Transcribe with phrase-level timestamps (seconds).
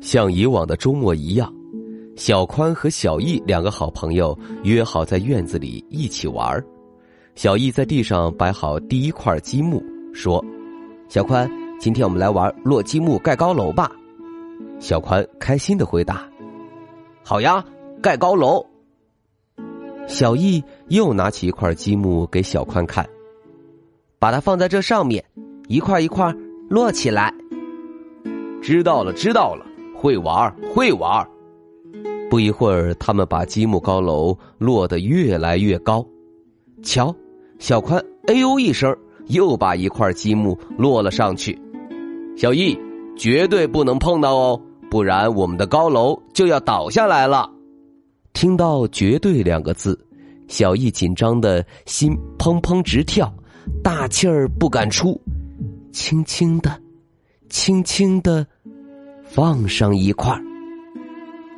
[0.00, 1.52] 像以往的周末一样，
[2.16, 6.62] 小宽和小易两个好朋友约好在院子里一起玩
[7.34, 9.82] 小易在地上摆好第一块积木，
[10.12, 10.44] 说
[11.08, 13.90] ：“小宽，今天我们来玩落积木盖高楼吧。”
[14.80, 16.28] 小宽开心的回答
[17.22, 17.64] ：“好呀，
[18.02, 18.64] 盖高楼。”
[20.08, 23.08] 小易又拿起一块积木给小宽看，
[24.18, 25.24] 把它放在这上面，
[25.68, 26.34] 一块一块
[26.68, 27.32] 摞起来。
[28.60, 29.64] 知道了，知道了。
[30.00, 31.28] 会玩，会玩。
[32.30, 36.02] 不一会儿，他们把积木高楼落得越来越高。
[36.82, 37.14] 瞧，
[37.58, 41.60] 小宽哎呦一声，又把一块积木落了上去。
[42.34, 42.74] 小易，
[43.14, 47.50] 绝对不能碰到哦，不然我们的高楼就要倒下来了。
[48.32, 49.98] 听到“绝对”两个字，
[50.48, 53.30] 小易紧张的心砰砰直跳，
[53.84, 55.20] 大气儿不敢出，
[55.92, 56.80] 轻轻的，
[57.50, 58.46] 轻轻的。
[59.32, 60.36] 放上一块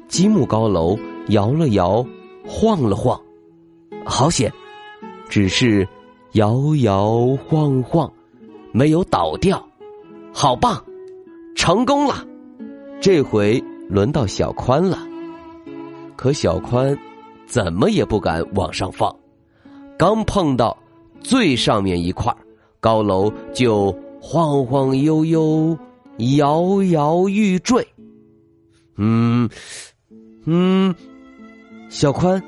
[0.07, 0.95] 积木高楼，
[1.29, 2.05] 摇了摇，
[2.47, 3.19] 晃了晃，
[4.05, 4.53] 好险！
[5.31, 5.89] 只是
[6.33, 8.13] 摇摇晃晃，
[8.73, 9.67] 没有倒掉，
[10.35, 10.85] 好棒！
[11.57, 12.23] 成功了！
[13.01, 14.99] 这回轮到小宽了，
[16.15, 16.95] 可小宽
[17.47, 19.17] 怎么也不敢往上放，
[19.97, 20.77] 刚碰到
[21.21, 22.37] 最上面一块
[22.81, 23.91] 高楼就
[24.21, 25.75] 晃晃悠悠。
[26.37, 27.87] 摇摇欲坠，
[28.97, 29.49] 嗯，
[30.45, 30.95] 嗯，
[31.89, 32.43] 小宽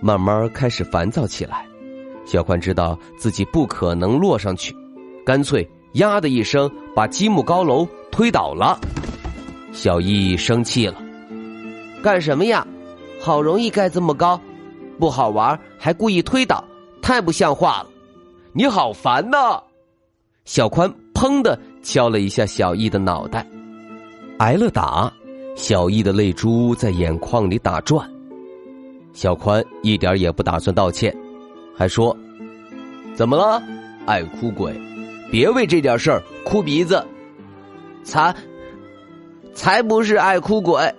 [0.00, 1.66] 慢慢开始烦躁起来。
[2.26, 4.74] 小宽知道自己不可能落上去，
[5.24, 8.78] 干脆“呀”的一声把积木高楼推倒了。
[9.72, 11.02] 小易生气了
[12.02, 12.66] ：“干什么呀？
[13.20, 14.40] 好容易盖这么高，
[14.98, 16.62] 不好玩还故意推倒，
[17.00, 17.88] 太不像话了！
[18.52, 19.62] 你好烦呐！”
[20.44, 21.58] 小宽砰的。
[21.84, 23.46] 敲了一下小易的脑袋，
[24.38, 25.12] 挨了打，
[25.54, 28.10] 小易的泪珠在眼眶里打转。
[29.12, 31.14] 小宽一点也不打算道歉，
[31.76, 32.16] 还说
[33.14, 33.62] ：“怎么了，
[34.06, 34.74] 爱哭鬼？
[35.30, 37.04] 别为这点事儿哭鼻子。”
[38.02, 38.34] 才，
[39.54, 40.92] 才不是爱哭鬼。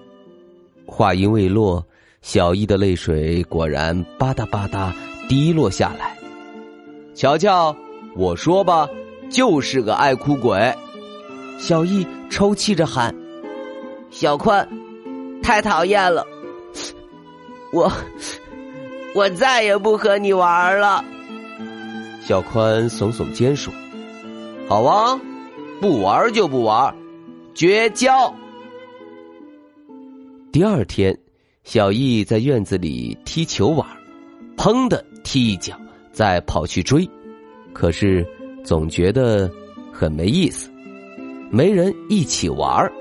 [0.85, 1.85] 话音未落，
[2.21, 4.93] 小易的泪水果然吧嗒吧嗒
[5.27, 6.15] 滴落下来。
[7.15, 7.75] 瞧瞧，
[8.15, 8.87] 我说吧。
[9.29, 10.73] 就是个爱哭鬼，
[11.59, 13.13] 小易抽泣着喊
[14.11, 14.67] ：“小宽，
[15.41, 16.25] 太讨厌了，
[17.73, 17.91] 我
[19.13, 21.03] 我再也不和你玩了。”
[22.25, 23.73] 小宽耸耸肩说
[24.69, 25.19] ：“好啊，
[25.81, 26.95] 不玩就不玩，
[27.53, 28.33] 绝交。”
[30.51, 31.17] 第二天，
[31.63, 33.85] 小易在院子里踢球玩，
[34.55, 35.77] 砰的踢一脚，
[36.11, 37.09] 再跑去追，
[37.73, 38.25] 可是。
[38.65, 39.49] 总觉得
[39.93, 40.71] 很没意思，
[41.51, 42.91] 没人一起玩儿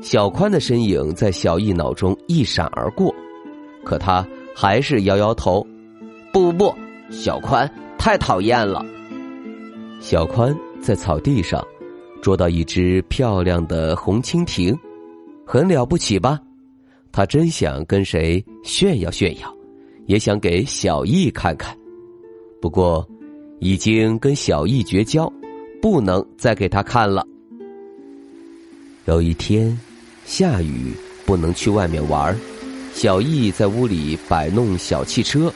[0.00, 3.14] 小宽的身影在小易脑中一闪而过，
[3.84, 4.26] 可他
[4.56, 5.64] 还是摇摇头
[6.32, 6.74] ：“不不不，
[7.10, 8.84] 小宽太讨厌了。”
[10.00, 11.62] 小宽在草地上
[12.22, 14.74] 捉到一只漂亮的红蜻蜓，
[15.46, 16.40] 很了不起吧？
[17.12, 19.54] 他真想跟谁炫耀炫耀，
[20.06, 21.76] 也想给小易看看。
[22.62, 23.06] 不过。
[23.60, 25.32] 已经跟小易绝交，
[25.80, 27.26] 不能再给他看了。
[29.06, 29.78] 有一天，
[30.24, 30.92] 下雨
[31.26, 32.36] 不能去外面玩儿，
[32.92, 35.52] 小易在屋里摆弄小汽车，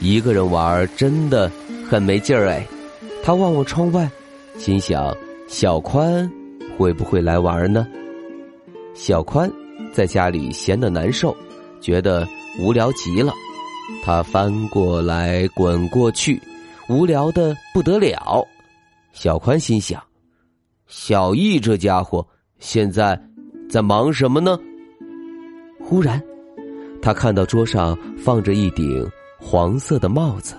[0.00, 1.50] 一个人玩儿真的
[1.88, 2.66] 很没劲儿哎。
[3.22, 4.08] 他望望窗外，
[4.58, 5.14] 心想：
[5.48, 6.30] 小宽
[6.76, 7.86] 会不会来玩呢？
[8.94, 9.50] 小宽
[9.92, 11.36] 在家里闲得难受，
[11.80, 12.26] 觉得
[12.58, 13.32] 无聊极了，
[14.02, 16.40] 他翻过来滚过去。
[16.88, 18.46] 无聊的不得了，
[19.12, 20.00] 小宽心想：
[20.86, 22.24] 小易这家伙
[22.60, 23.20] 现在
[23.68, 24.56] 在忙什么呢？
[25.80, 26.22] 忽然，
[27.02, 30.56] 他看到桌上放着一顶黄色的帽子，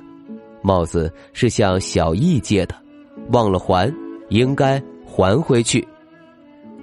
[0.62, 2.76] 帽子是向小易借的，
[3.32, 3.90] 忘了还，
[4.30, 5.88] 应该还回去。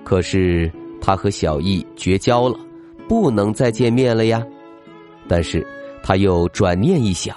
[0.05, 2.59] 可是他和小易绝交了，
[3.07, 4.43] 不能再见面了呀。
[5.29, 5.67] 但是
[6.03, 7.37] 他又转念一想。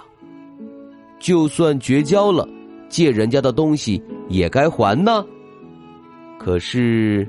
[1.20, 2.48] 就算绝交了，
[2.90, 5.26] 借人家的东西也该还呢。
[6.40, 7.28] 可是，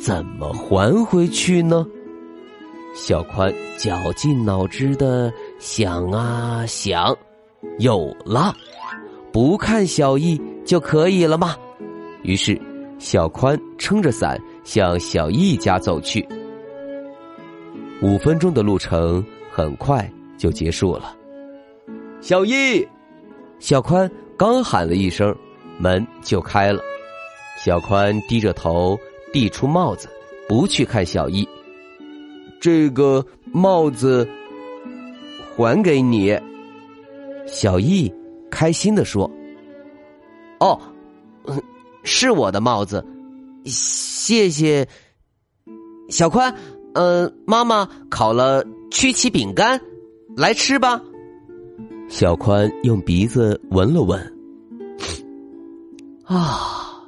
[0.00, 1.86] 怎么还回去呢？
[2.94, 7.16] 小宽绞尽脑汁的想啊想，
[7.78, 8.54] 有了，
[9.32, 11.56] 不看小易就可以了吗？
[12.22, 12.60] 于是，
[12.98, 16.26] 小宽撑着伞向小易家走去。
[18.02, 21.14] 五分钟的路程很快就结束了。
[22.20, 22.86] 小易，
[23.60, 25.34] 小宽刚喊了一声，
[25.78, 26.82] 门就开了。
[27.64, 28.98] 小宽低着头
[29.32, 30.08] 递出帽子，
[30.48, 31.48] 不去看小易。
[32.60, 34.28] 这个帽子
[35.56, 36.36] 还给你，
[37.46, 38.12] 小易
[38.50, 39.30] 开心的说
[40.58, 40.78] ：“哦，
[42.02, 43.04] 是我的帽子，
[43.64, 44.86] 谢谢。”
[46.10, 46.52] 小宽，
[46.94, 49.80] 呃，妈妈烤了曲奇饼干，
[50.36, 51.00] 来吃吧。
[52.08, 54.20] 小宽用鼻子闻了闻，
[56.24, 57.04] 啊，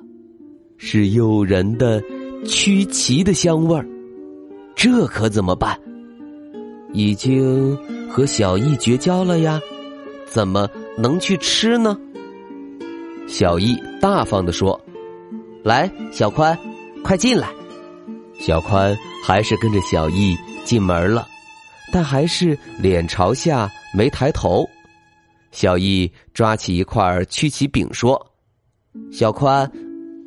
[0.77, 2.03] 是诱人的
[2.47, 3.87] 曲奇的香味儿。
[4.77, 5.79] 这可怎么办？
[6.93, 7.75] 已经
[8.11, 9.59] 和小易绝交了呀，
[10.27, 10.69] 怎么
[10.99, 11.99] 能去吃呢？
[13.27, 14.79] 小易大方的说
[15.65, 16.57] ：“来，小宽，
[17.03, 17.49] 快进来。”
[18.39, 21.27] 小宽还是跟着小易进门了，
[21.91, 24.69] 但还是脸朝下没抬头。
[25.51, 28.33] 小易抓起一块曲奇饼说
[29.11, 29.71] ：“小宽，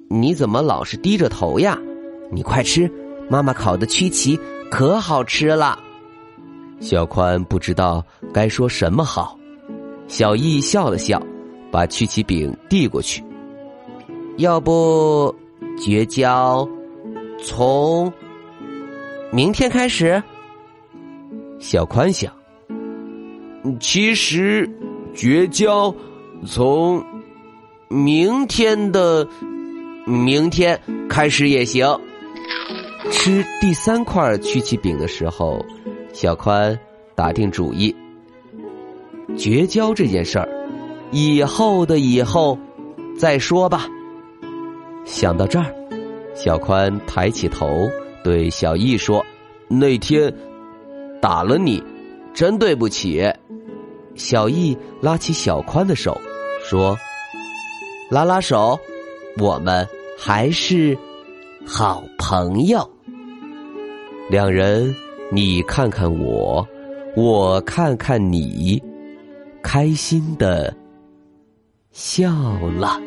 [0.10, 1.78] 你怎么老是低着头呀？
[2.32, 2.92] 你快吃。”
[3.30, 4.38] 妈妈烤的曲奇
[4.70, 5.80] 可好吃了，
[6.82, 9.40] 小宽不知道该说什么好。
[10.10, 11.26] 小易笑了笑，
[11.72, 13.24] 把曲奇饼递过去。
[14.38, 15.34] 要不
[15.80, 16.68] 绝交，
[17.42, 18.12] 从
[19.32, 20.22] 明天开始。
[21.60, 22.32] 小宽想，
[23.80, 24.70] 其实
[25.14, 25.94] 绝交
[26.46, 27.04] 从
[27.88, 29.28] 明天的
[30.06, 30.80] 明天
[31.10, 31.88] 开始也行。
[33.12, 35.64] 吃第三块曲奇饼的时候，
[36.14, 36.78] 小宽
[37.16, 37.94] 打定主意：
[39.38, 40.50] 绝交这件事儿，
[41.12, 42.58] 以后的以后
[43.18, 43.88] 再说吧。
[45.06, 45.66] 想到这儿，
[46.34, 47.90] 小宽抬起头
[48.24, 49.24] 对小易说
[49.68, 50.34] ：“那天
[51.22, 51.84] 打了你，
[52.34, 53.22] 真对不起。”
[54.16, 56.20] 小易拉起小宽的手
[56.64, 56.98] 说
[58.10, 58.80] ：“拉拉手，
[59.40, 59.88] 我们
[60.18, 60.98] 还是
[61.66, 62.88] 好朋友。”
[64.30, 64.96] 两人，
[65.32, 66.68] 你看看我，
[67.16, 68.82] 我看看你，
[69.62, 70.74] 开心的
[71.92, 72.32] 笑
[72.78, 73.00] 了。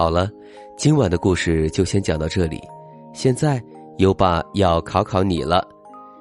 [0.00, 0.30] 好了，
[0.78, 2.58] 今晚的故事就先讲到这里。
[3.12, 3.62] 现在
[3.98, 5.62] 优爸要考考你了：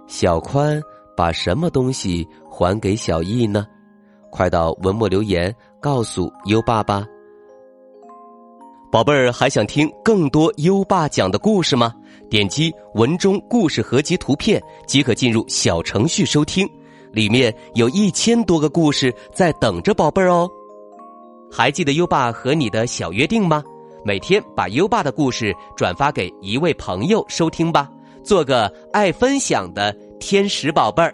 [0.05, 0.77] 小宽
[1.15, 3.65] 把什么东西还给小易呢？
[4.31, 7.05] 快到文末留言告诉优爸吧，
[8.91, 11.93] 宝贝儿还想听更多优爸讲的故事吗？
[12.29, 16.69] 点击文中故事合集图片即可进入小程序收听，
[17.13, 20.51] 里面有一千多个故事在等着宝贝儿哦。
[21.51, 23.63] 还记得优爸和你的小约定吗？
[24.05, 27.89] 每天把优爸的故事转发给一位朋友收听吧，
[28.23, 31.13] 做个爱分享的天使宝贝儿。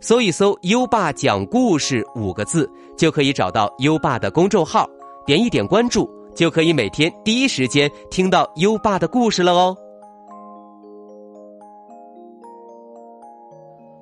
[0.00, 4.88] 搜一搜“优爸讲故事”五个字，就可以找到优爸的公众号，
[5.26, 9.76] 点一点关注，就可以每天第一时间听到优爸的故事了哦。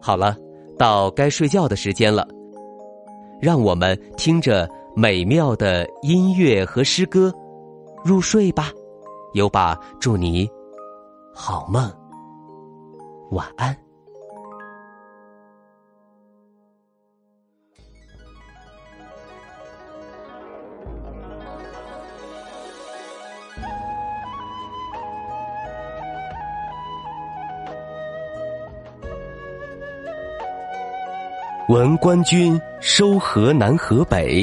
[0.00, 0.36] 好了，
[0.78, 2.28] 到该睡觉的时间了，
[3.40, 7.30] 让我们听着美妙的音乐和诗歌
[8.02, 8.72] 入睡吧。
[9.34, 10.48] 优爸祝你
[11.34, 11.92] 好梦，
[13.30, 13.76] 晚安。
[31.68, 34.42] 闻官军收河南河北，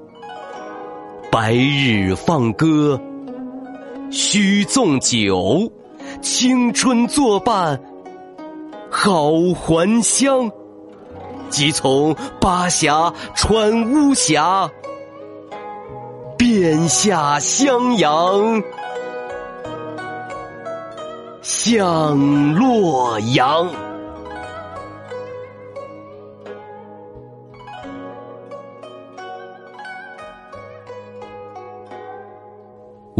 [1.31, 2.99] 白日放歌
[4.11, 5.71] 须纵酒，
[6.21, 7.79] 青春作伴，
[8.89, 10.51] 好还乡。
[11.49, 14.69] 即从巴峡穿巫峡，
[16.37, 18.61] 便下襄阳，
[21.41, 23.69] 向洛阳。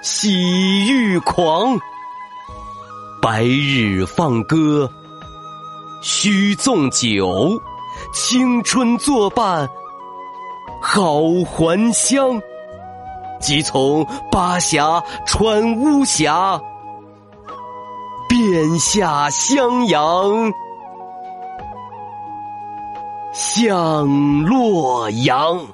[0.00, 1.76] 喜欲狂，
[3.20, 4.88] 白日放歌，
[6.00, 7.60] 须纵酒，
[8.12, 9.68] 青春作伴，
[10.80, 12.40] 好还乡。
[13.40, 16.60] 即从巴峡穿巫峡，
[18.28, 20.52] 便下襄阳，
[23.32, 25.66] 向洛阳。